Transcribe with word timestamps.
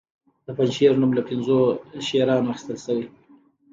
د 0.45 0.47
پنجشیر 0.57 0.91
نوم 1.01 1.11
له 1.17 1.23
پنځو 1.29 1.57
شیرانو 2.07 2.49
اخیستل 2.51 2.77
شوی 2.85 3.05